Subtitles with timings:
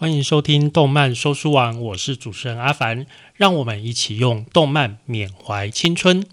[0.00, 3.04] 欢迎收听动漫说书网，我是主持人阿凡，
[3.34, 6.24] 让我们一起用动漫缅怀青春。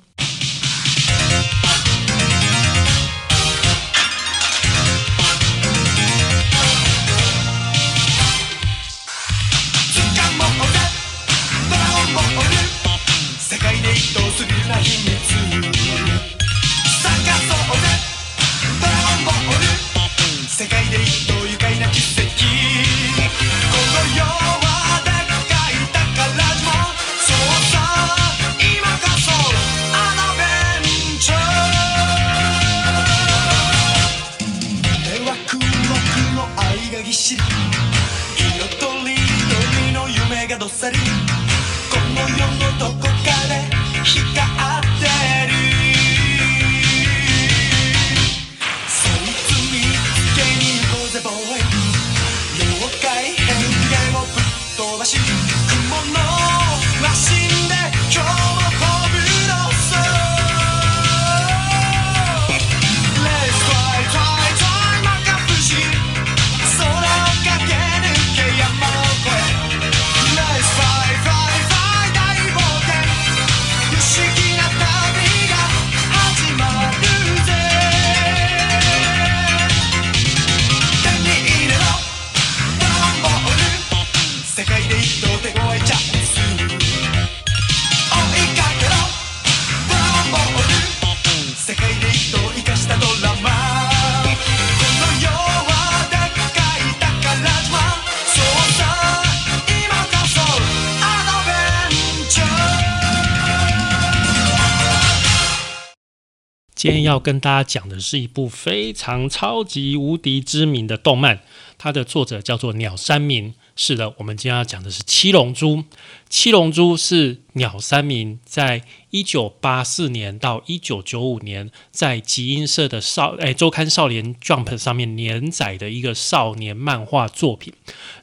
[107.07, 111.39] 要跟大家讲的是一部非常超级无敌知名的动漫，
[111.77, 113.53] 它的作者叫做鸟山明。
[113.79, 115.77] 是的，我们今天要讲的是《七龙珠》。
[116.29, 127.71] 《七龙珠》是鸟山明在一九八四年到一九九五年在集英社的少哎周刊少年 Jump 上面连载的一个少年漫画作品。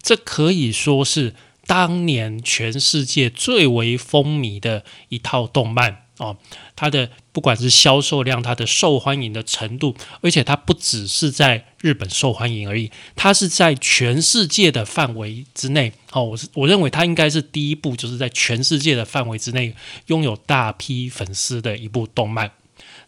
[0.02, 6.36] 这可以说是当年全世界最为风靡的一套动漫哦。
[6.76, 15.92] 它的不管是销售量，它的受欢迎的程度，而且它不只是在日本受欢迎而已，它是在全世界的范围之内。
[16.12, 19.74] 哦，我是我认为它应该是第一部，就是在全世界的范围之内
[20.06, 22.50] 拥有大批粉丝的一部动漫。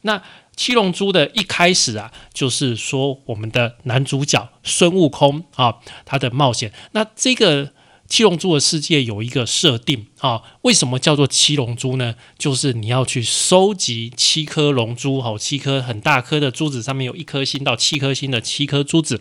[0.02, 0.22] 那
[0.54, 6.72] 七龙珠的一开始啊，就是说我们的男主角孙悟空啊，他的冒险。
[6.92, 7.72] 那这个
[8.08, 12.14] 七龙珠的世界有一个设定啊，为什么叫做七龙珠呢？
[12.38, 19.20] 就是你要去收集七颗龙珠，好，七颗很大颗的珠子，上面有一颗星到七颗星的七颗珠子，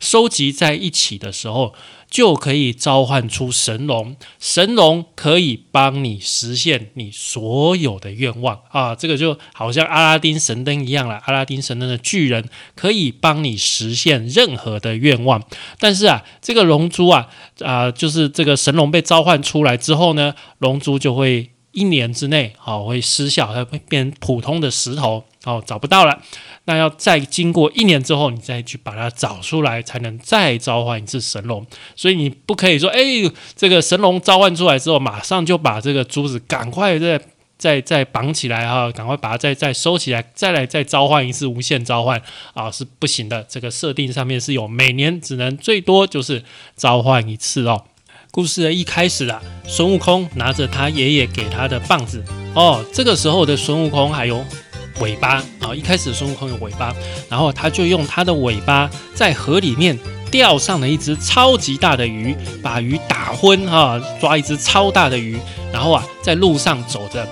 [0.00, 1.74] 收集在一起的时候，
[2.12, 8.94] 就可以召唤出神龙，神龙可以帮你实现你所有的愿望啊！
[8.94, 15.42] 这个就好像阿拉丁神灯一样了，阿拉丁神灯的巨人可以帮你实现任何的愿望。
[15.78, 17.30] 但是啊，这个龙珠啊，
[17.60, 26.20] 啊、就是这个神龙被召唤出来之后呢，龙珠就会一年之内，好、会失效，它会变普通的石头，哦，找不到了。
[26.64, 31.66] 那要再经过一年之后，你再去把它找出来，才能再召唤一次神龙。
[31.96, 32.98] 所以你不可以说，哎，
[33.56, 37.20] 这个神龙召唤出来之后，马上就把这个珠子赶快再
[37.58, 42.22] 再再绑起来哈，赶快把它再再收起来，再来再召唤一次无限召唤
[42.54, 43.44] 啊，是不行的。
[43.48, 46.44] 这个设定上面是有每年只能最多就是
[46.76, 47.84] 召唤一次哦。
[48.30, 54.42] 故事的一开始啊，孙悟空拿着他爷爷给他的棒子哦，这个时候的孙悟空还有
[55.00, 56.94] 尾巴啊，一开始孙悟空有尾巴，
[57.28, 59.98] 然后他就用他的尾巴在河里面
[60.30, 65.38] 钓上了一只超级大的鱼，把鱼打昏哈、抓一只超大的鱼，
[65.72, 67.26] 然后啊在路上走着，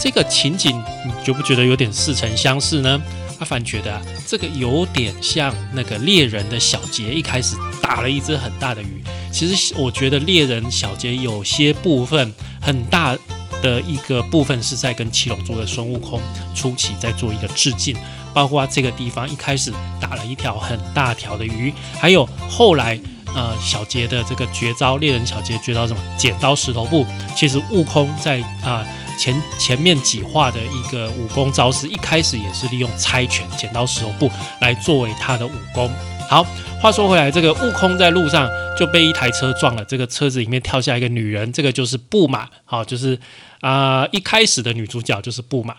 [0.00, 3.00] 这个情景你觉不觉得有点似曾相识呢？
[3.38, 9.00] 阿凡觉得，这个有点像那个猎人的小杰一开始打了一只很大的鱼。
[9.30, 13.16] 其实我觉得猎人小杰有些部分很大
[13.62, 16.20] 的一个部分是在跟七龙珠的孙悟空
[16.54, 17.96] 初期在做一个致敬，
[18.32, 22.98] 包括这个地方一开始打了一条很大条的鱼，还有后来
[23.34, 27.04] 呃小杰的这个绝招，猎人小杰绝招什么剪刀石头布，
[27.36, 28.86] 其实悟空在啊。
[29.18, 35.90] 前前面几话的一个武功招式，一开始也是利用猜拳、剪刀石头布来作为他的武功。
[36.28, 36.44] 好，
[36.78, 38.46] 话说回来，这个悟空在路上
[38.78, 43.18] 就被一台车撞了，这个车子里面跳下一个女人，这个就是布马，好，就是
[43.62, 45.76] 啊、一开始的女主角就是布马。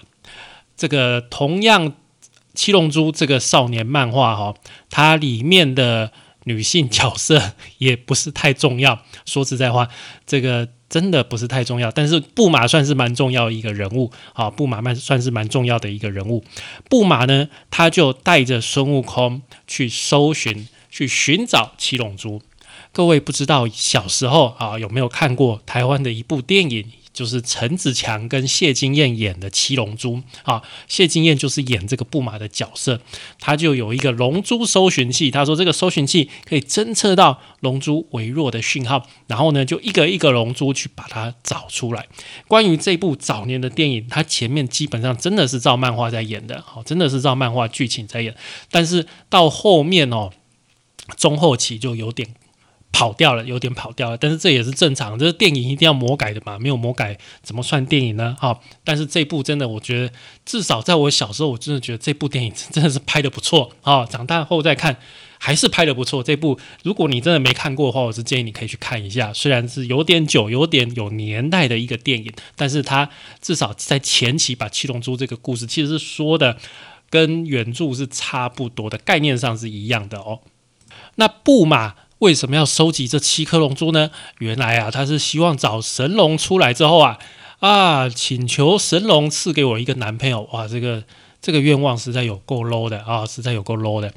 [0.75, 1.94] 这个同样
[2.56, 4.56] 七龙珠这个少年漫画哈、
[4.90, 6.12] 它里面的
[6.46, 9.04] 女性角色也不是太重要。
[9.25, 9.88] 说实在话，
[10.25, 11.91] 这个真的不是太重要。
[11.91, 16.44] 但是布马算是蛮重要一个人物啊，布马蛮算是蛮重要的一个人物。
[16.89, 22.41] 布马呢，他就带着孙悟空去搜寻、去寻找七龙珠。
[22.91, 26.92] 各位不知道小时候啊有没有看过台湾的一部电影？
[27.19, 33.01] 就是陈子强跟谢金燕演的《七龙珠》啊，谢金燕就是演这个布马的角色，
[33.42, 42.07] 他就有一个龙珠搜寻器，他说这个搜寻器可以侦测到龙珠微弱的讯号，然后呢就一个一个龙珠去把它找出来。
[42.48, 48.33] 关于这部早年的电影，它前面基本上真的是照漫画在演的，好，真的是照漫画剧情在演，
[48.71, 50.31] 但是到后面哦，
[51.18, 52.33] 中后期就有点。
[52.91, 58.36] 跑掉了，有点跑掉了，但是这也是正常，这是电影一定要魔改的嘛，没有魔改怎么算电影呢？
[58.39, 60.13] 哈，但是这部真的，我觉得
[60.44, 64.06] 至少在我小时候，我真的觉得这部电影真的是拍的不错啊。
[64.06, 64.97] 长大后再看，
[65.38, 66.21] 还是拍的不错。
[66.21, 69.31] 这部如果你真的没看过的话，我是建议你可以去看一下。
[69.31, 73.09] 虽然是有点久，有点有年代的一个电影，但是它
[73.39, 76.57] 至少在前期把七龙珠这个故事其实是说的
[77.09, 80.42] 跟原著是差不多的，概念上是一样的哦。
[81.15, 81.95] 那布马。
[82.19, 84.12] 为什么要收集这七颗龙珠呢？
[84.39, 87.18] 原来啊，他是希望找神龙出来之后啊，
[87.60, 90.48] 啊，请求神龙赐给我一个男朋友。
[90.51, 91.04] 哇，这个
[91.42, 94.13] 这个愿望实在有够 low 的啊，实在有够 low 的。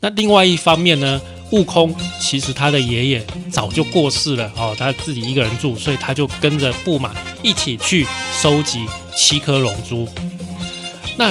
[0.00, 1.20] 那另外一方面呢，
[1.50, 10.08] 悟空其实他的爷爷早就过世了哦，他自己一个人住，所以他就跟着布马一起去收集七颗龙珠。
[11.18, 11.30] 那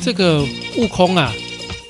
[0.00, 0.46] 这个
[0.76, 1.32] 悟空啊，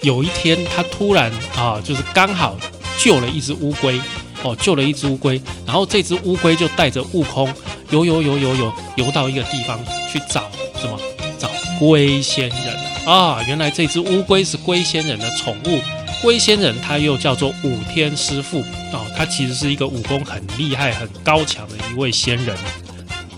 [0.01, 2.57] 有一天他突然啊，就是刚好。
[3.03, 3.99] 救了一只乌龟，
[4.43, 7.53] 哦，救了一只乌龟，然后这只乌龟就带着悟空
[7.91, 9.79] 游游游游游游到一个地方
[10.13, 10.51] 去找
[10.81, 10.99] 什么？
[11.39, 11.49] 找
[11.79, 12.77] 龟仙人
[13.07, 13.43] 啊！
[13.49, 15.81] 原来这只乌龟是龟仙人的宠物。
[16.21, 18.61] 龟仙人他又叫做武天师傅
[18.93, 22.55] 哦，他其实是一个武功很厉害、很高强的一位仙人。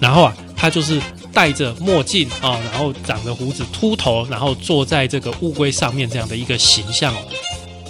[0.01, 1.01] 然后啊，他就是
[1.33, 7.19] 戴着墨镜啊，然后长着胡子、秃头，然后坐在这个乌龟上面这样的一个形象哦。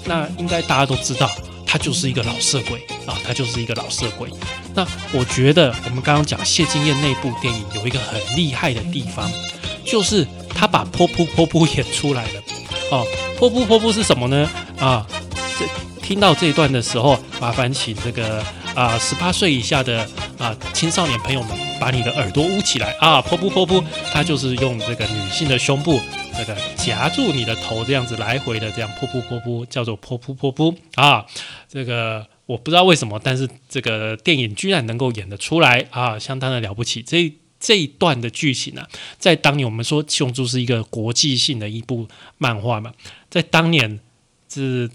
[0.04, 1.30] 那应该大家都知道。
[1.72, 4.28] 他就是一个老色鬼啊，他就是一个老色鬼。
[4.74, 9.30] 那我觉得我们刚刚讲谢金燕那部电影有一个很厉害的地方，
[9.82, 12.42] 就是他把泼噗泼噗演出来了。
[12.90, 13.06] 哦，
[13.38, 14.50] 泼噗泼噗是什么呢？
[14.78, 15.06] 啊，
[15.58, 15.64] 这
[16.02, 18.44] 听到这一段的时候，麻烦请这个
[18.74, 26.00] 啊十八岁以下的啊青少年朋友们把你的耳朵捂起来啊，泼噗泼噗，他就是用这个女性的胸部。
[26.38, 31.26] 这个夹住你的头，这样子来回的这样噗噗噗噗，叫做噗噗噗噗啊！
[31.68, 37.02] 这个我不知道为什么，但是这个电影居然能够演得出来啊，相当的了不起。
[37.02, 38.86] 这这一段的剧情呢，
[39.18, 42.06] 在当年我们说《七龙珠》是一个国际性的一部
[42.38, 42.92] 漫画嘛，
[43.28, 43.98] 在当年
[44.48, 44.88] 是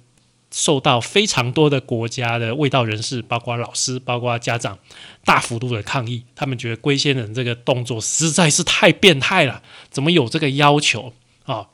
[0.57, 4.79] 受到非常多的国家的味道人士，包括老师，包括家长，
[5.23, 6.23] 大幅度的抗议。
[6.35, 9.61] 他们觉得龟仙人这个动作实在是太变态了，
[9.91, 11.13] 怎么有这个要求？
[11.45, 11.67] 啊，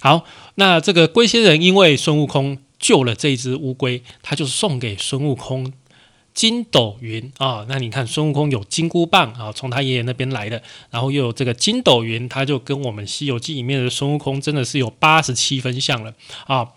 [0.00, 0.24] 好，
[0.54, 5.74] 那这个龟仙人因为孙悟空救了这只乌龟，他就送给孙悟空
[6.32, 7.66] 筋斗云啊。
[7.68, 16.14] 那你看孙悟空有金箍棒啊，从他爷爷那边来的，然后又有这个筋斗云，他就跟我们《西游记》里面的孙悟空真的是有八十七分像了
[16.46, 16.68] 啊。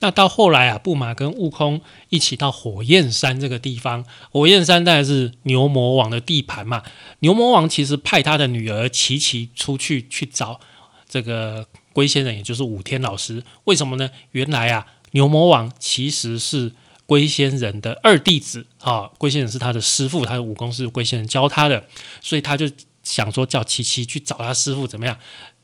[0.00, 6.82] 那到后来啊，布马跟悟空一起到火焰山这个地方，火焰山当然是牛魔王的地盘嘛。
[7.20, 10.60] 牛魔王其实派他的女儿琪琪出去去找
[11.08, 11.66] 这个。
[11.92, 14.08] 龟仙人也就是武天老师，为什么呢？
[14.30, 16.72] 原来啊，牛魔王其实是
[17.04, 21.84] 龟仙人的二弟子啊，龟仙人是他的师傅，他的武功是龟仙人教他的，
[22.22, 22.70] 所以他就
[23.02, 25.18] 想说叫琪琪去找他师傅怎么样？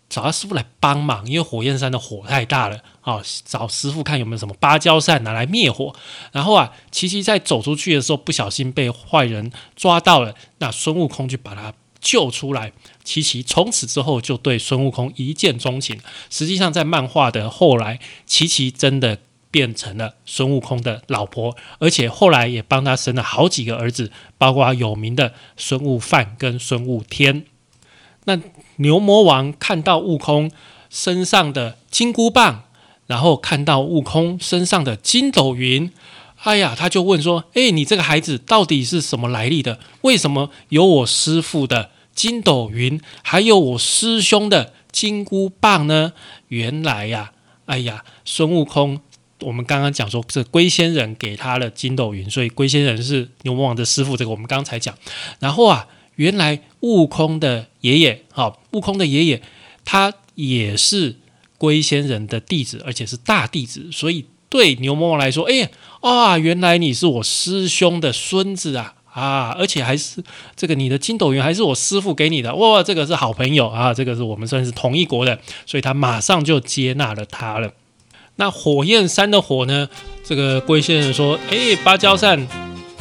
[0.08, 5.94] 找他师傅来帮忙，因为火焰山的火太大了啊，找师傅看有没有什么芭蕉扇拿来灭火。
[6.32, 11.72] 然后啊，琪琪在走出去的时候不小心被坏人抓到了，那孙悟空就把他。
[11.98, 12.72] 救出来，
[13.02, 15.98] 琪琪从此之后就对孙悟空一见钟情。
[16.30, 19.18] 实际上，在漫画的后来，琪琪真的
[19.50, 27.44] 变成了孙悟空的老婆，而且后来也帮他生了好几个儿子，包括有名的孙悟饭跟孙悟天。
[28.26, 28.38] 那
[28.76, 30.52] 牛魔王看到悟空
[30.88, 32.65] 身上的金箍棒，
[33.06, 35.90] 然后看到悟空身上的筋斗云。
[36.42, 39.80] 哎呀，他就问说：“哎，你这个孩子到底是什么来历的？
[40.02, 46.12] 为什么有我师傅的筋斗云，还有我师兄的金箍棒呢？”
[46.48, 47.32] 原来呀，
[47.64, 49.00] 哎呀，孙悟空，
[49.40, 54.16] 我们刚刚讲说这龟仙人给他了筋斗云，所以龟仙人是牛魔王的师傅。
[54.16, 54.94] 这个我们刚才讲。
[55.40, 59.42] 然后啊，原来悟空的爷爷，好，悟空的爷爷
[59.84, 61.16] 他也是
[61.58, 64.26] 龟仙人的弟子，而且是大弟子，所以。
[64.48, 65.68] 对牛魔王来说，哎
[66.00, 68.94] 啊，原来你是我师兄的孙子啊！
[69.12, 70.22] 啊，而且还是
[70.54, 77.72] 这个你的筋斗云还是我师傅给你的，哇，这个是好朋友啊，这个是我们算是同一国的，所以他马上就接纳了他了。
[78.36, 79.88] 那火焰山的火呢？
[80.22, 82.46] 这个龟仙人说：“哎，芭蕉扇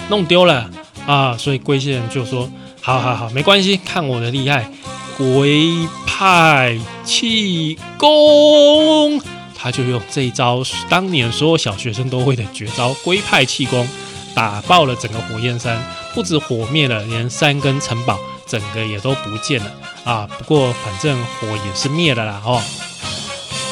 [0.10, 0.70] 弄丢了
[1.06, 4.72] 啊！”所以龟仙人就说：“好好好，没关系，看我的厉害，
[5.18, 9.22] 龟派气功。”
[9.58, 13.88] 他就用这一招，当年所有小学生都会的绝招——龟派气功，
[14.36, 15.84] 打爆了整个火焰山。
[16.14, 18.18] 不止火灭了，连山跟城堡
[18.48, 19.72] 整个也都不见了
[20.06, 20.30] 啊！
[20.38, 22.62] 不过反正火也是灭了啦，哦。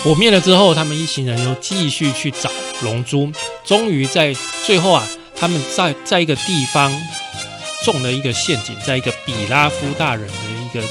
[0.04, 3.32] 火灭了之后，他们一行人又继续去找龙珠，
[3.64, 4.36] 终于在
[4.66, 6.92] 最后啊，他们在在一个地方
[7.86, 10.34] 中了一个陷阱，在一个比拉夫大人的
[10.66, 10.86] 一个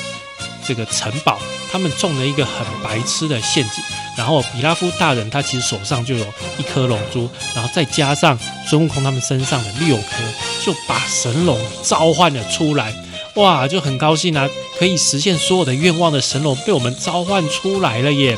[0.66, 1.38] 这个城堡，
[1.70, 3.84] 他们中了一个很白痴的陷阱。
[4.16, 6.26] 然后比拉夫大人他其实手上就有
[6.58, 8.38] 一颗龙珠，然后再加上
[8.68, 10.22] 孙悟空他们身上的六颗，
[10.62, 12.94] 就把神龙召唤了出来。
[13.36, 14.46] 哇，就很高兴啊，
[14.78, 18.36] 可以实现所有的愿望的神龙被我们召唤出来了耶！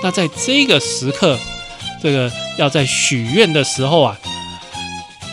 [0.00, 1.36] 那在这个时刻，
[2.00, 4.16] 这个要在许愿的时候啊，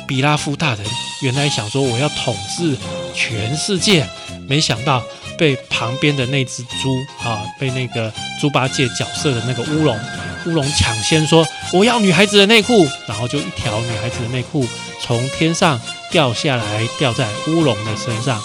[0.08, 0.80] 比拉夫大人
[1.22, 2.76] 原来想说我要统治
[3.14, 4.10] 全世界，
[4.48, 5.04] 没想到。
[5.38, 10.00] 被旁边的那只猪啊，被那个猪八戒角色的那个乌龙，
[10.46, 14.68] 乌龙抢先说我要女孩子的内裤，然后就一条女孩子的内裤
[15.02, 15.80] 从天上
[16.12, 18.42] 掉下来，掉在乌龙的身上，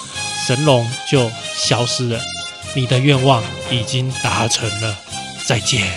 [0.47, 2.21] 神龙就消失了。
[2.75, 4.97] 你的愿望已经达成了，
[5.47, 5.91] 再见。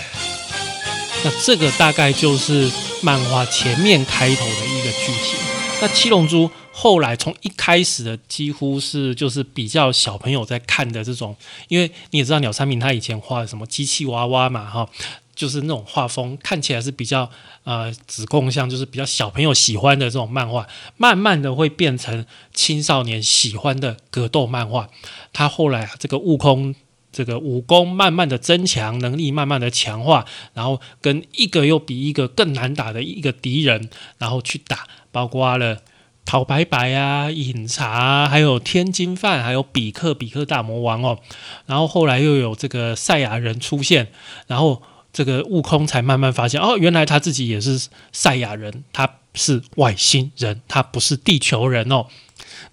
[1.23, 2.71] 那这个大概就是
[3.01, 5.39] 漫画前面开头的一个剧情。
[5.81, 6.49] 那七龙珠。
[6.73, 11.35] 后来从一开始的几乎是就是比较小朋友在看的这种，
[11.67, 14.89] 因为你也知道鸟山明他以前画的什么机器娃娃嘛，哈，
[15.35, 17.29] 就是那种画风看起来是比较
[17.65, 24.89] 呃子供像，就是比较小朋友喜欢的这种漫画，慢慢的会变成青少年喜欢的格斗漫画。
[25.33, 26.73] 他后来啊，这个悟空
[27.11, 35.81] 这个武功慢慢的增强，能力慢慢的强化，然后跟一个又比一个更难打的一个敌人，然后去打，包括了。
[36.23, 41.19] 陶白白啊，饮茶，还有天津饭，还有比克比克大魔王哦，
[41.65, 44.11] 然后后来又有这个赛亚人出现，
[44.47, 52.05] 然后这个悟空才慢慢发现哦，原来他自己也是赛亚人，他是外星人，他不是地球人哦。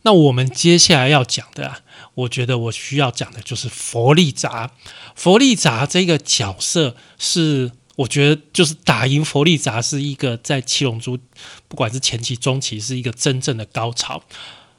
[0.03, 1.81] 那我们接下来要讲的，啊，
[2.15, 4.71] 我觉得我需要讲的就是佛利扎，
[5.17, 7.73] 佛利扎这个角色是。
[7.99, 11.19] 我觉得就是打赢佛利扎是一个在七龙珠，
[11.67, 14.23] 不管是前期、中期，是一个真正的高潮。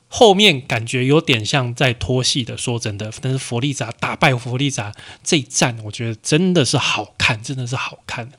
[0.07, 3.11] 后面感觉有点像在拖戏的，说真的。
[3.21, 8.31] 但是佛利扎打败佛利扎这一战，我觉得真的是好看，真的是好看。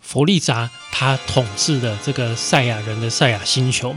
[0.00, 3.96] 佛利扎他统治的这个赛亚人的赛亚星球，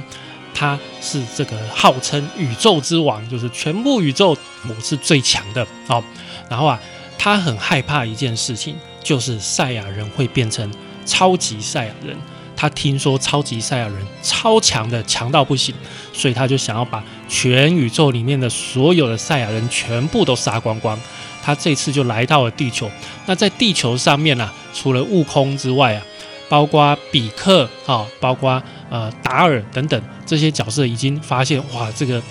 [0.54, 4.38] 他是这个号称宇宙之王，就是全部宇宙
[4.70, 6.02] 我是最强的哦。
[6.50, 6.80] 然后啊，
[7.18, 8.78] 他很害怕一件事情。
[9.04, 10.72] 就是赛亚人会变成
[11.06, 12.16] 超级赛亚人，
[12.56, 15.74] 他听说超级赛亚人超强的，强到不行，
[16.14, 21.00] 所以他就想要把全宇宙里面的所有的赛亚人全部都杀光光。
[21.42, 22.92] 他这次就来到了地球。
[23.26, 26.04] 那在地球上面呢，除了悟空之外啊，
[26.50, 32.22] 包括比克啊，包括呃达尔等等这些角色，已经发现哇，这个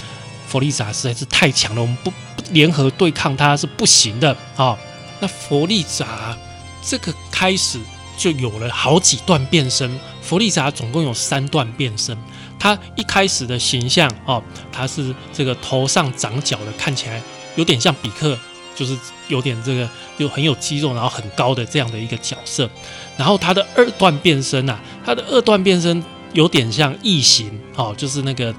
[0.46, 2.12] 弗利萨实在是太强了，我们不
[2.50, 4.78] 联合对抗他是不行的啊。
[5.20, 6.36] 那弗利萨。
[6.82, 7.78] 这个开始
[8.16, 12.16] 就有了好几段变身，弗利萨总共有三段变身。
[12.58, 14.42] 他一开始的形象哦，
[14.72, 17.22] 他是这个头上长角的，看起来
[17.56, 18.36] 有点像比克，
[18.74, 18.96] 就是
[19.28, 22.68] 有点这个又很有肌肉，然后很高的这样的一个角色。
[23.16, 28.54] 然后他的二段变身呐，他的二段变身有点像异形哦，就是那个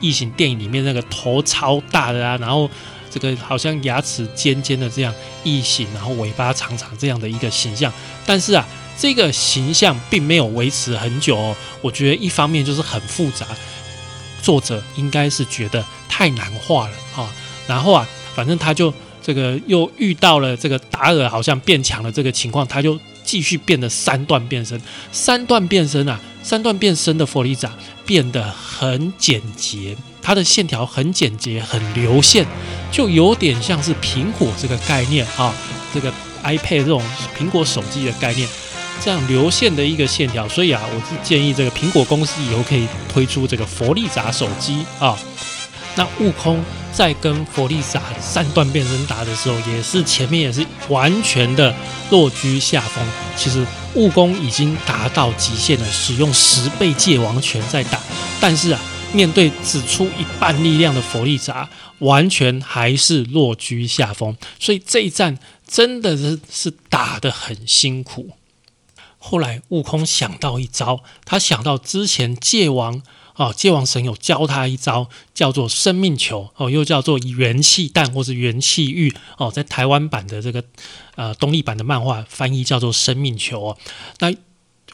[0.00, 2.68] 异形电影里面那个头超大的啊，然后。
[3.18, 7.90] 这个好像牙齿尖尖的这样异形，然后尾巴长长这样的一个形象，
[8.26, 8.66] 但是啊，
[8.98, 11.56] 这个形象并没有维持很久哦。
[11.80, 13.46] 我觉得一方面就是很复杂，
[14.42, 17.32] 作者应该是觉得太难画了啊。
[17.66, 18.92] 然后啊，反正他就
[19.22, 24.78] 这个又遇到了这个达尔好像变强了这个情况，他就继续变得三段变身，
[25.10, 27.72] 三段变身啊，三段变身的弗利扎
[28.04, 29.96] 变得很简洁。
[30.26, 32.44] 它的线条很简洁，很流线，
[32.90, 35.54] 就有点像是苹果这个概念啊，
[35.94, 37.00] 这个 iPad 这种
[37.38, 38.48] 苹果手机的概念，
[39.00, 40.48] 这样流线的一个线条。
[40.48, 45.16] 所以啊，我是建议这个苹果公司以后可以推出这个佛利扎手机啊。
[45.94, 46.60] 那悟空
[46.92, 51.72] 在跟佛利萨三段变身打的时候，也是前面也是完全的
[52.10, 53.06] 落居下风。
[53.36, 53.64] 其实
[53.94, 58.00] 悟空已经达到极限了，使用十倍界王拳在打，
[58.40, 58.80] 但是啊，
[59.16, 61.70] 面对只出一半力量的佛利萨，
[62.00, 64.36] 完全还是落居下风。
[64.60, 68.32] 所以这一战真的是是打得很辛苦。
[69.16, 73.00] 后来悟空想到一招，他想到之前界王
[73.36, 80.62] 哦，界王神有教他一招，叫做生命球哦，又叫做元气弹或是元气玉哦，在台湾版的这个
[81.14, 83.78] 呃东立版的漫画翻译叫做生命球哦。
[84.18, 84.32] 那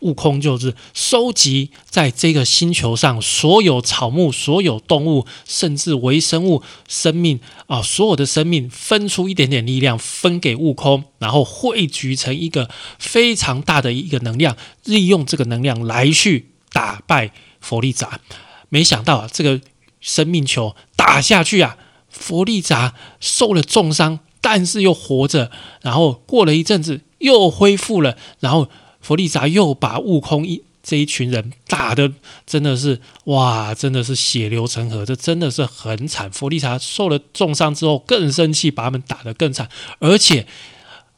[0.02, 12.68] 悟空就是收集在这个星球上所有草木、所有动物，甚至微生物生命啊，所有的生命分出一点点力量，分给悟空，然后汇聚成一个
[12.98, 18.20] 非常大的一个能量，利用这个能量来去打败佛利扎。
[18.68, 19.60] 没想到啊，这个
[20.00, 21.76] 生命球打下去啊，
[22.08, 28.68] 佛利扎受了重伤，但是又活着，然后过了一阵子又恢复了，然后。
[29.02, 32.10] 弗利萨又把悟空一这一群人打的
[32.46, 36.30] 真的是哇，真的是血流成河，这真的是很惨。
[36.30, 39.68] 弗利萨受了重伤之后更生气，把他们打得更惨，
[40.00, 40.46] 而且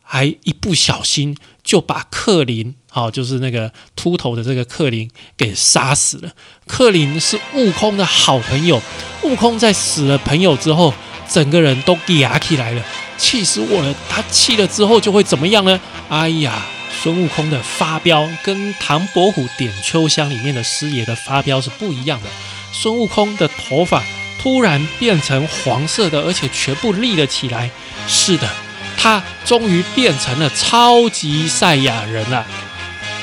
[0.02, 6.32] 还一不小心就把克林，好，就是那个秃头的这个克林给杀死了。
[6.66, 8.82] 克林是悟空的好朋友，
[9.22, 10.92] 悟空在死了朋友之后，
[11.26, 12.84] 整个人都嗲起来了，
[13.16, 13.94] 气死我了。
[14.10, 15.80] 他气了之后就会怎么样呢？
[16.10, 16.66] 哎呀！
[17.02, 22.28] 孙悟空的发飙跟唐伯虎点秋香里面的师爷的发飙是不一样的。
[22.72, 24.02] 孙悟空的头发
[24.40, 27.70] 突然变成黄色的，而且全部立了起来。
[28.08, 28.48] 是的，
[28.96, 32.46] 他终于变成了超级赛亚人了。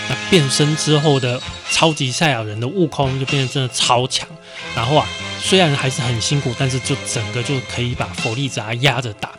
[0.09, 4.27] 那变身之后的超级赛亚人的悟空就变得真的超强。
[4.75, 5.07] 然后啊，
[5.41, 9.31] 虽然还是很辛苦，但是就整个就可以把佛利扎压着打。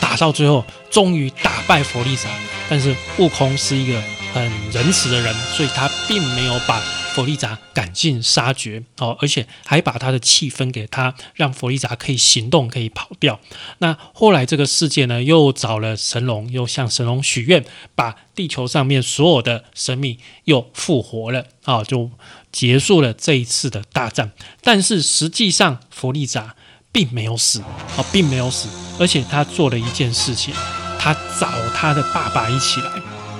[0.00, 2.28] 打到最后，终于打败佛利萨。
[2.68, 4.02] 但是悟空是一个
[4.32, 6.80] 很仁慈的人，所以他并没有把
[7.14, 13.38] 佛利扎赶尽杀绝哦，而且还把他的气分给他，让佛利扎可以行动，可以跑掉。
[13.78, 22.10] 那后来这个世界呢，又找了神龙，又向神龙许愿，把地球上面所有的生命又复活了啊，就
[22.52, 24.32] 结束了这一次的大战。
[24.62, 26.54] 但是实际上，佛利扎。
[26.92, 27.60] 并没有死，
[27.96, 28.66] 哦，并没有死，
[28.98, 30.52] 而且他做了一件事情，
[30.98, 32.90] 他找他的爸爸一起来，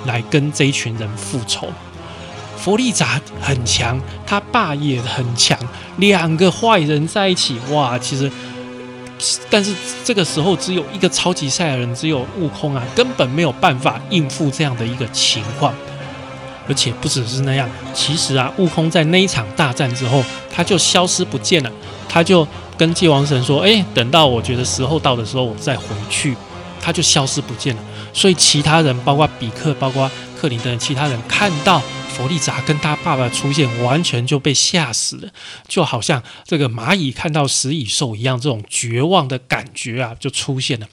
[0.05, 1.67] 来跟这一群人复仇。
[2.55, 5.59] 佛利扎很强，他爸也很强，
[5.97, 8.31] 两个坏人在一起，哇，其实，
[9.49, 15.75] 但是这个时候只有一个超级赛亚人，只有悟空啊，根本没有办法应付这样的一个情况。
[16.67, 21.71] 而且不只是那样，其实啊，悟空在那一场大战之后，他就消失不见了，
[22.07, 22.47] 他就。
[22.77, 26.35] 跟界王神说：“哎，等到我觉得时候到的时候，我再回去。”
[26.81, 27.83] 他就消失不见了。
[28.11, 35.29] 所以其他人，包括比克、包括克林等其他人，看到弗利扎跟他爸爸出现，完全就被吓死了，
[35.67, 40.87] 就好像这个蚂蚁看到食蚁兽一样，这种绝望的感觉啊，就出现了。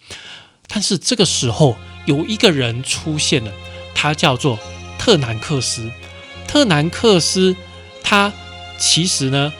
[0.66, 3.50] 但是这个时候，有一个人出现了，
[3.94, 4.58] 他叫做
[5.08, 5.90] 特南克斯。
[6.46, 7.56] 特南克斯，
[8.04, 8.30] 他
[8.78, 9.50] 其实呢。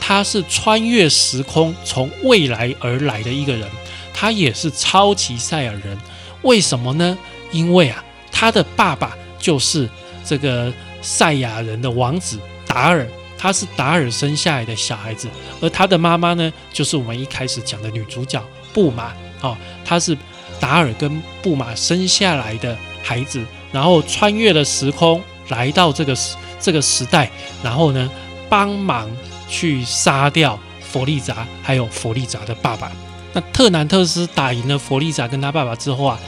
[0.00, 3.68] 他是穿越时空从未来而来的一个人，
[4.14, 5.98] 他也是超级赛亚人。
[6.42, 7.18] 为什么呢？
[7.52, 9.86] 因为啊，他的爸爸就是
[10.24, 15.28] 这个赛亚人的王子达尔，他是达尔生下来的小孩子，
[15.60, 18.42] 而他的妈妈呢，就是我们一开始讲的女主角
[18.72, 19.12] 布玛。
[19.42, 20.16] 哦，他是
[20.58, 26.16] 达尔跟布玛生下来的孩子，然后穿越了时空来到这个
[26.60, 27.30] 这个时代，
[27.62, 28.10] 然后呢，
[28.48, 29.08] 帮忙。
[29.50, 32.92] 去杀掉佛利扎，还有佛利扎的爸爸。
[33.32, 36.20] 那特南特斯打赢了佛利扎跟他爸爸之后啊，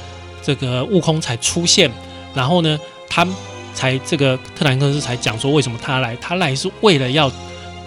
[0.42, 1.90] 这个悟空才出现。
[2.34, 3.28] 然后呢，他
[3.74, 6.16] 才这个特南特斯才讲说，为什么他来？
[6.16, 7.30] 他来是为了要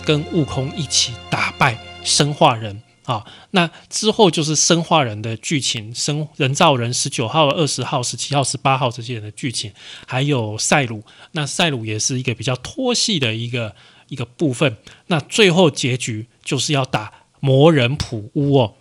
[0.05, 3.25] 跟悟空一起打败生化人啊。
[3.51, 9.71] 那之后就是生化人的剧情，生人造人十九号、二十号、十七号、十八号这些人的剧情，
[10.07, 11.03] 还有赛鲁。
[11.31, 13.75] 那赛鲁也是一个比较拖戏的一个。
[14.09, 18.75] 一个部分，那最后结局就是要打魔人普乌哦。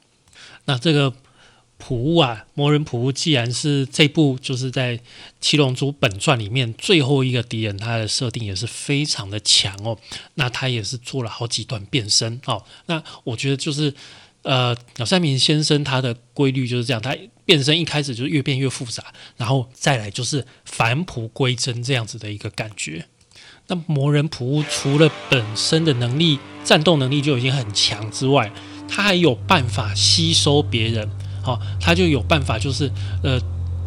[0.67, 1.15] 那这个
[1.85, 4.97] 普乌啊，魔人普乌既然是这部就是在
[5.40, 9.99] 《七龙珠》本传里面最后一个敌人，他的设定也是非常的强哦。
[10.35, 12.62] 那他也是做了好几段变身哦。
[12.87, 13.92] 那我觉得就是
[14.42, 23.07] 呃，鸟山明先生他的规律就是这样，他变身一开始就越变越复杂，然后再来就是返璞归真这样子的一个感觉。
[23.66, 28.53] 那魔人普乌除了本身的能力、战斗能力就已经很强之外，
[28.88, 31.11] 他还有办法吸收别人，
[31.42, 32.90] 好、他就有办法就是
[33.22, 33.40] 呃。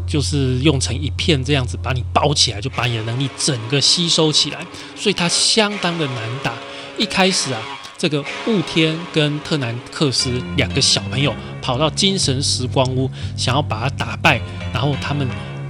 [0.08, 4.64] 就是用成一片这样子把你包起来，就把你的能力整个吸收起来，
[4.96, 6.54] 所以它相当的难打。
[6.96, 7.60] 一开始啊，
[7.98, 14.40] 这个雾天跟特南克斯两个小朋友跑到精神时光屋，想要把他打败，
[14.72, 15.28] 然后他们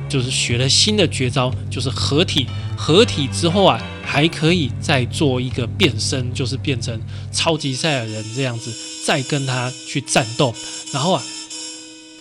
[0.10, 2.46] 就是学了新的绝招，就是合体。
[2.78, 7.00] 合体之后啊，还可以再做一个变身，就是变成
[7.32, 10.54] 超级赛亚人这样子，再跟他去战斗。
[10.92, 11.24] 然后啊，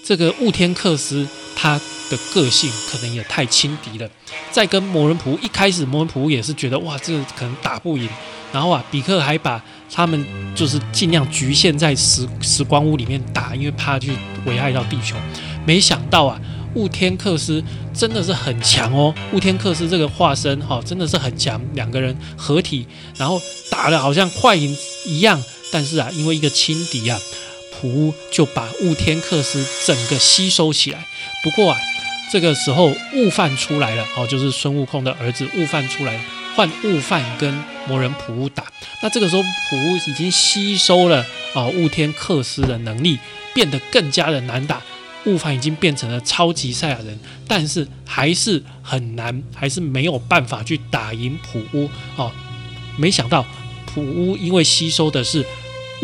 [0.05, 4.09] 这个雾天克斯他的个性可能也太轻敌了，
[4.51, 8.07] 在跟魔人普一开始，魔人普也是觉得哇，这个可能打不赢。
[8.53, 14.12] 然后啊，比克还把他们就是尽量局限在时时光屋里面打，因为怕去
[14.45, 15.17] 危害到地球。
[15.67, 16.38] 没想到啊，
[16.75, 19.12] 雾天克斯真的是很强哦！
[19.33, 22.87] 雾天克斯这个化身哈、真的是很强，两个人合体，
[23.17, 23.40] 然后
[23.71, 25.43] 打的好像快赢一样。
[25.73, 27.19] 但是啊，因为一个轻敌啊，
[27.85, 31.07] 普乌就把雾天克斯整个吸收起来。
[31.42, 31.79] 不过啊，
[32.33, 36.20] 这个时候悟饭出来了哦，就是孙悟空的儿子悟饭出来了，
[36.57, 37.53] 换悟饭跟
[37.87, 38.64] 魔人普乌打。
[39.03, 43.18] 那这个时候普乌已经吸收了啊雾天克斯的能力，
[43.55, 44.81] 变得更加的难打。
[45.27, 52.33] 悟饭已经变成了超级赛亚人，但是还是很难，还是没有办法去打赢普乌哦。
[52.97, 53.44] 没想到
[53.85, 55.44] 普乌因为吸收的是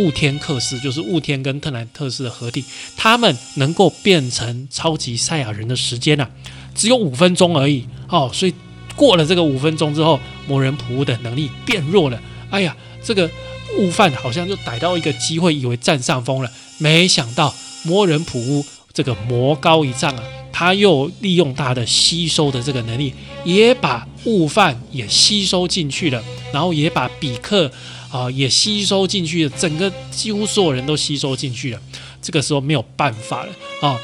[0.00, 2.64] 雾天克斯，就是雾天跟特兰特斯的合体，
[2.96, 6.28] 他们能够变成超级赛亚人的时间啊，
[6.74, 8.30] 只有五分钟而已哦。
[8.32, 8.54] 所以
[8.96, 12.18] 过了这个五分钟之后，魔人普乌的能力变弱了。
[12.48, 13.30] 哎呀，这个
[13.78, 18.64] 悟饭好像就逮到一个机会，以为占上风了，没想到魔人普乌。
[18.92, 26.20] 这个魔高一丈啊，他又利用他的吸收的这个能力，也把悟饭也吸收进去了，
[26.52, 27.70] 然后也把比克
[28.10, 31.80] 啊、也吸收进去了，整个几乎所有人都吸收进去了。
[32.20, 33.98] 这个时候没有办法了啊，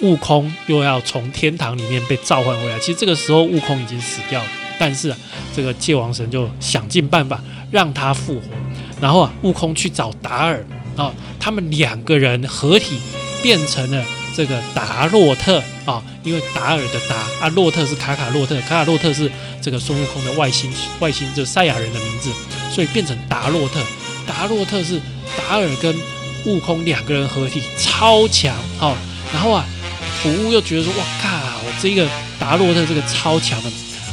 [0.00, 2.78] 悟空又要从天堂里面被召唤回来。
[2.78, 5.18] 其实这个时候悟空已经死掉了，但是啊，
[5.54, 8.42] 这个界王神就想尽办法让他复活。
[9.00, 10.64] 然后啊，悟空去找达尔
[10.96, 12.98] 啊，他们两个人合体。
[13.42, 14.02] 变成了
[14.36, 19.30] 这个达洛特啊，因为达尔的达啊，洛特是卡卡洛特，卡卡洛特是
[19.62, 22.30] 这个孙悟空的外星外星就赛亚人的名字，
[22.70, 23.80] 所以变成达洛特。
[24.26, 25.00] 达洛特是
[25.36, 25.94] 达尔跟
[26.46, 28.96] 悟空两个人合体，超强哦。
[29.32, 29.64] 然后啊，
[30.22, 31.28] 普乌又觉得说，哇靠，
[31.64, 33.70] 我这个达洛特这个超强的，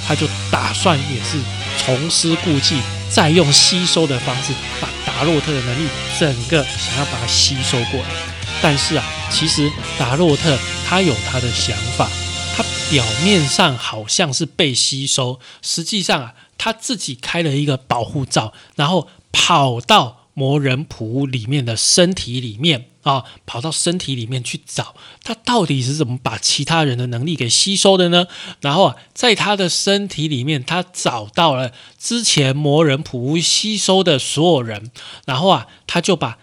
[0.07, 1.39] 他就打算也是
[1.85, 2.79] 重施故技，
[3.09, 5.87] 再用吸收的方式把达洛特的能力
[6.19, 8.30] 整个想要把它吸收过来。
[8.63, 12.07] 但是啊，其实达洛特他有他的想法，
[12.55, 24.93] 他表面上好像是被吸收，实际上啊，他自己开了一个保护罩，然后跑到魔人普里面的身体里面啊，跑到身体里面去找
[25.23, 28.27] 他到底是怎么把其他人的能力给吸收的呢？
[28.59, 34.91] 然后啊，在他的身体里面，他找到了之前魔人普屋吸收的所有人，
[35.25, 36.37] 然后啊，他就把。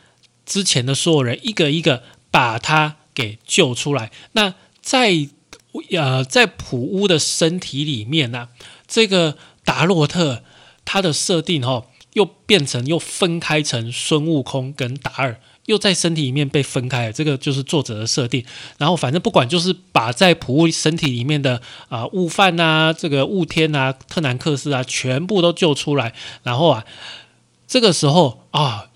[0.49, 4.11] 之前的所有人一个一个把他给救出来。
[4.33, 5.29] 那在
[5.93, 8.49] 呃在普乌的身体里面呢、
[8.87, 10.43] 这个达洛特
[10.87, 11.85] 他的设定哦，
[12.15, 17.13] 又变成又分开成孙悟空跟达尔，又在身体里面被分开了。
[17.13, 18.43] 这个就是作者的设定。
[18.79, 26.15] 然后反正不管就是把在普乌身体里面的啊、悟饭啊、这个悟天啊、特南克斯啊，全部都救出来。
[26.43, 26.87] 然后啊，
[27.67, 28.88] 这个时候啊。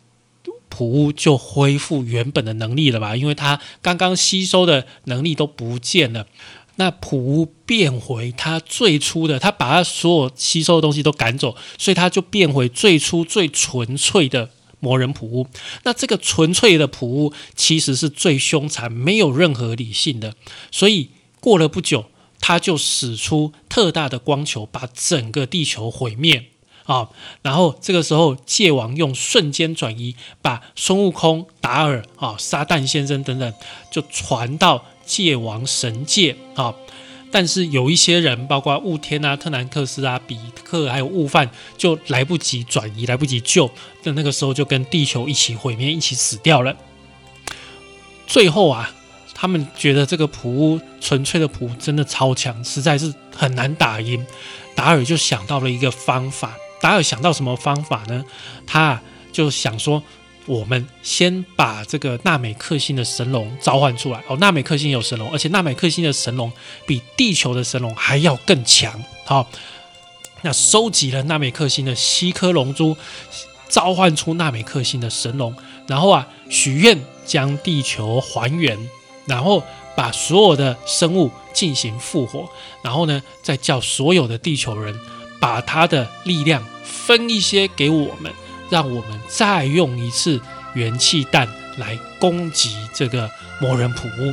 [0.82, 3.14] 普乌就恢复原本的能力了吧？
[3.14, 6.26] 因为他刚刚吸收的能力都不见了。
[6.74, 15.46] 那普乌变回他最初的，他把他所有吸收的东西都赶走，所以他就变回最初最纯粹的魔人普乌。
[15.84, 20.34] 那这个纯粹的普乌其实是最凶残，没有任何理性的。
[20.72, 22.06] 所以过了不久，
[22.40, 26.46] 他就使出特大的光球，把整个地球毁灭。
[26.84, 27.08] 啊，
[27.42, 33.54] 然后这个时候，界王用瞬间转移，把孙悟空、达尔、啊、撒旦先生等等，
[33.90, 36.74] 就传到界王神界啊。
[37.30, 43.70] 但是有一些人，包括雾天啊、特南克斯啊、比克还有悟饭，就来不及转移，来不及救，
[44.02, 46.76] 那那个时候就跟地球一起毁灭，一起死掉了。
[48.26, 48.90] 最后啊，
[49.34, 54.26] 他们觉得这个普乌纯粹的普真的超强，实在是很难打赢。
[54.74, 56.54] 达尔就想到了一个方法。
[56.82, 58.22] 达尔想到什么方法呢？
[58.66, 59.00] 他
[59.32, 60.02] 就想说，
[60.46, 64.22] 我们先把这个纳美克星的神龙召唤出来。
[64.26, 66.52] 哦，纳美克星有神龙，而且纳美克星的神龙
[66.84, 69.00] 比地球的神龙还要更强。
[69.24, 69.48] 好，
[70.42, 72.96] 那收集了纳美克星的七颗龙珠，
[73.68, 75.54] 召唤出纳美克星的神龙，
[75.86, 78.76] 然后啊许愿将地球还原，
[79.24, 79.62] 然后
[79.96, 82.50] 把所有的生物进行复活，
[82.82, 84.98] 然后呢再叫所有的地球人
[85.42, 88.32] 把他的力量分一些给我们，
[88.70, 90.40] 让我们再用一次
[90.74, 93.28] 元气弹来攻击这个
[93.60, 94.32] 魔人普乌。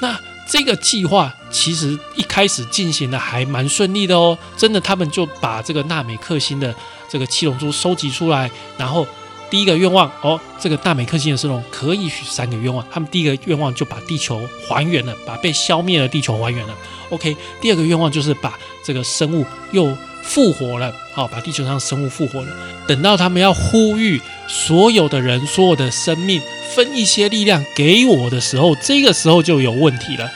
[0.00, 6.74] 那这个计划其实一开始进行的还蛮顺利的哦，真的，他们就把这个纳美克星的
[7.08, 9.06] 这个七龙珠收集出来，然后
[9.48, 16.76] 第一个愿望哦，这个纳美克星的生龙可以许三个愿望，他们第一个愿望就把地球还原了，把被消灭的地球还原了。
[17.10, 22.48] OK，第二个愿望就是把这个生物又复活了，好、把地球上生物复活了。
[22.86, 26.40] 等到他们要呼吁所有的人、所有的生命
[26.74, 30.30] 分一些力量给我的时候，这个时候就有问题了。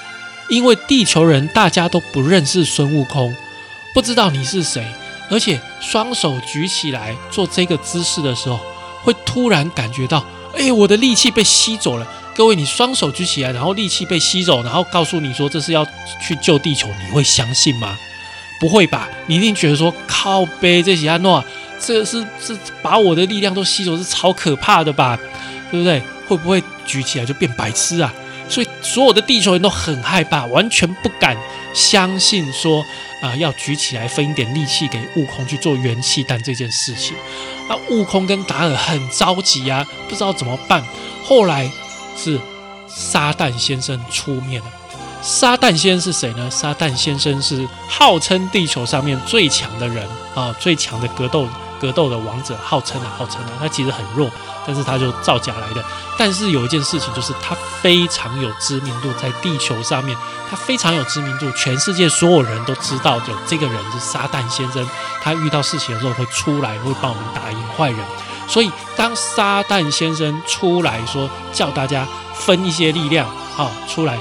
[0.49, 3.35] 因为地球人大家都不认识孙悟空，
[3.95, 4.87] 不知道你是谁，
[5.29, 8.61] 而且双手举起来做这个姿势的时候，
[9.03, 10.25] 会突然感觉到，
[10.57, 12.07] 哎，我的力气被吸走了。
[12.35, 15.85] 各位，你双手举起来，然后力气被吸走，然后告诉你说这是要
[16.23, 17.99] 去救地球，你会相信吗？
[18.61, 19.09] 不会吧？
[19.27, 21.45] 你一定觉得说靠背这些安诺，
[21.81, 25.19] 这是是把我的力量都吸走，是超可怕的吧？
[25.71, 26.01] 对不对？
[26.29, 28.13] 会不会举起来就变白痴啊？
[28.49, 31.37] 所以所有的地球人都很害怕，完全不敢
[31.75, 32.85] 相信说
[33.23, 37.17] 啊、要举起来分一点力气给悟空去做元气弹这件事情。
[37.69, 40.85] 那悟空跟达尔很着急啊，不知道怎么办。
[41.25, 41.69] 后来
[42.17, 42.39] 是
[42.87, 44.67] 撒旦先生出面了。
[45.27, 46.49] 撒旦先生是谁呢？
[46.49, 51.49] 撒旦先生是号称地球上面最强的人啊，最强的格斗
[51.81, 54.31] 格斗的王者，号称啊，号称啊，他其实很弱，
[54.65, 55.85] 但是他就造假来的。
[56.17, 60.17] 但是有一件事情，就是他非常有知名度，在地球上面，
[60.49, 64.89] 他非常有知名度，全世界所有人都知道，有这个人是撒旦先生。
[65.21, 67.99] 他遇到事情的时候会出来，会帮我们打赢坏人。
[68.47, 74.17] 所以当撒旦先生出来说，叫大家分一些力量啊出来，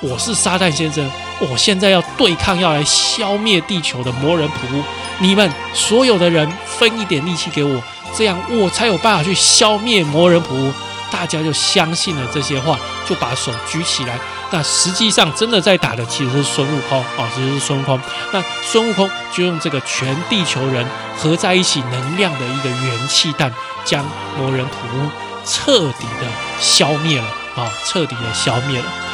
[0.00, 4.82] 我是撒旦先生，我现在要对抗，要来消灭地球的魔人普乌。
[5.18, 7.82] 你们所有的人分一点力气给我，
[8.16, 10.72] 这样我才有办法去消灭魔人普乌。
[11.10, 14.18] 大家就相信了这些话，就把手举起来。
[14.50, 17.98] 那实际上真的在打的其实是孙悟空啊，其实是孙悟空。
[18.30, 23.52] 那孙悟空就用这个全地球人合在一起能量的一个元气弹，
[23.86, 24.04] 将
[24.38, 25.10] 魔人普乌
[25.46, 26.26] 彻底的
[26.60, 29.07] 消灭了啊，彻底的消灭了。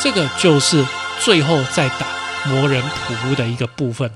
[0.00, 0.84] 这个就是
[1.20, 2.06] 最后再打
[2.46, 4.10] 魔人普乌的一个部分。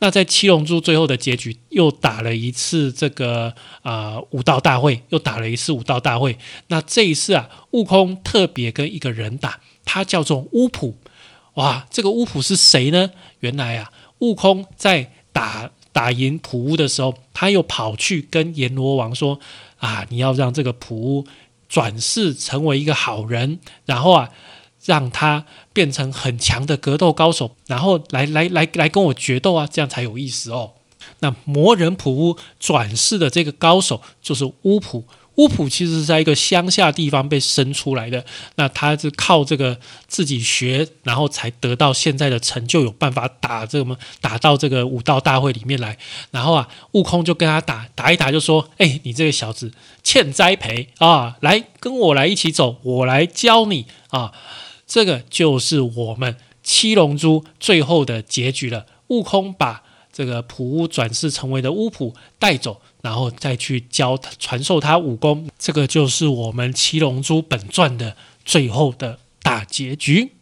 [0.00, 6.38] 那在七龙珠最后的结局，又打了一次这个啊、武道大会，又打了一次武道大会。
[6.68, 10.96] 那这一次啊，悟空特别跟一个人打，他叫做巫普。
[11.54, 13.10] 哇，这个巫普是谁呢？
[13.40, 19.38] 原来啊，悟空在打打赢普乌的时候，他又跑去跟阎罗王说
[19.78, 21.26] 啊，你要让这个普乌
[21.68, 24.30] 转世成为一个好人，然后啊，
[24.84, 30.72] 让他变成很强的格斗高手，然后来来来来跟我决斗啊，这样才有意思哦。
[31.20, 35.04] 那魔人普乌转世的这个高手就是巫普。
[35.36, 38.22] 巫普其实是在一个乡下地方被生出来的，
[38.56, 45.96] 那他是靠这个自己学，然后才得到现在的成就，有办法打这个么打到这个武道大会里面来。
[46.30, 54.32] 然后啊，悟空就跟他打打一打，就说：“哎，你这个小子欠栽培啊，来跟我来一起走，我来教你啊。”
[54.90, 58.86] 这个就是我们七龙珠最后的结局了。
[59.06, 70.32] 悟空把这个普乌转世成为的巫普带走，然后再去教传授他武功，这个就是我们七龙珠本传的最后的大结局。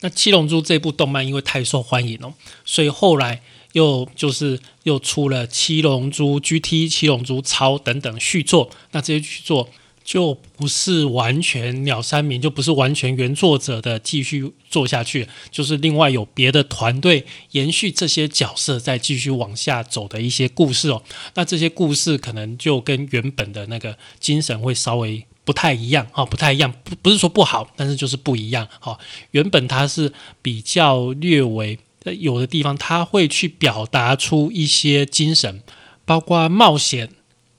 [0.00, 2.32] 那七龙珠这部动漫因为太受欢迎了，
[2.64, 8.70] 所以后来又就是又出了七龙珠 GT、七龙珠超等等续作。
[8.92, 9.68] 那这些续作
[10.08, 21.02] 就不是完全鸟山明，就不是完全原作者的继续做下去，就是另外有别的团队延续这些角色再继续往下走的一些故事哦。
[21.34, 28.98] 那这些故事可能就跟原本的那个精神会稍微不太一样哈、哦，不太一样，不不是说不好，但是就是不一样哈、
[29.32, 31.78] 原本它是比较略微
[32.18, 35.60] 有的地方，它会去表达出一些精神，
[36.06, 37.10] 包括冒险，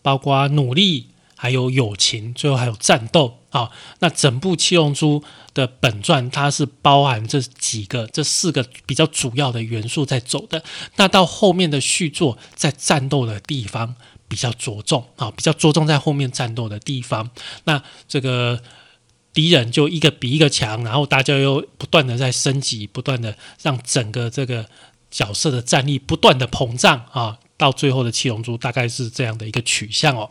[0.02, 1.09] 包括努力。
[1.42, 3.72] 还有友情，最后还有战斗啊！
[4.00, 5.22] 那整部《七龙珠》
[5.54, 10.62] 的本传，它是包含这几个、这四个比较主要的元素在走的。
[10.98, 13.96] 那到后面的续作，在战斗的地方
[14.28, 17.30] 比较着重啊，比较着重在后面战斗的地方。
[17.64, 18.62] 那这个
[19.34, 24.66] 敌人就一个比一个强，然后大家又不断的在升级，不断的让整个这个
[25.10, 27.40] 角色的战力不断的膨胀啊！
[27.56, 30.30] 到最后的七龙珠大概是这样的一个取向哦。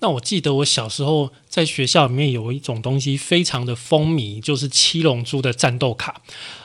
[0.00, 6.22] 那我记得我小时候在学校里面有一种东西非常的风靡，就是七龙珠的战斗卡。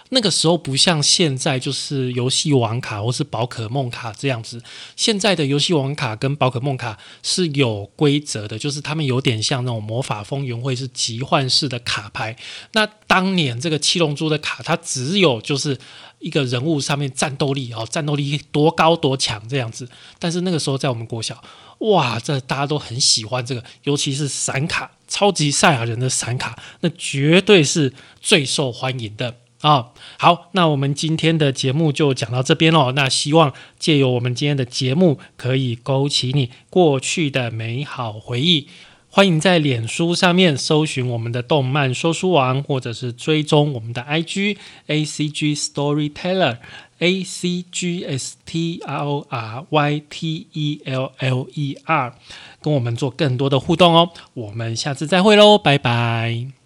[0.09, 4.61] 那个时候不像现在，就是游戏王卡或是宝可梦卡这样子。
[4.95, 12.37] 现在的游戏王卡跟宝可梦卡是有规则的，就是他们有点像那种魔法风云会是集换式的卡牌。
[12.73, 15.79] 那当年这个七龙珠的卡，它只有就是
[16.19, 19.89] 一个人物上面战斗力哦，战斗力多高多强这样子。
[20.19, 21.43] 但是那个时候在我们国小，
[21.91, 29.37] 哇，这大家都很喜欢这个，尤其是闪卡，超级赛亚人的闪卡，那绝对是最受欢迎的。
[29.61, 32.91] 啊、好，那我们今天的节目就讲到这边喽。
[32.91, 38.67] 那希望借由我们今天的节目，可以勾起你过去的美好回忆。
[39.15, 46.57] 欢迎在脸书上面搜寻我们的动漫说书王，或者是追踪我们的 IG ACG Storyteller
[46.97, 52.15] A C G S T R O R Y T E L L E R，
[52.59, 54.09] 跟我们做更多的互动哦。
[54.33, 56.62] 我们下次再会喽，拜拜。